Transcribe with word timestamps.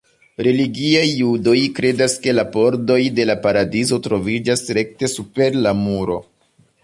Religiaj 0.45 1.03
judoj 1.09 1.57
kredas 1.79 2.15
ke 2.23 2.33
la 2.37 2.45
pordoj 2.55 2.97
de 3.19 3.27
la 3.31 3.35
paradizo 3.45 4.01
troviĝas 4.07 4.65
rekte 4.79 5.13
super 5.15 5.61
la 5.67 5.75
muro. 5.85 6.19